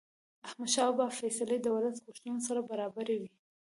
احمدشاه 0.47 0.89
بابا 0.97 1.07
فیصلې 1.19 1.57
د 1.61 1.65
ولس 1.75 1.95
د 1.99 2.03
غوښتنو 2.07 2.39
سره 2.47 2.59
برابرې 2.69 3.15
وې. 3.21 3.29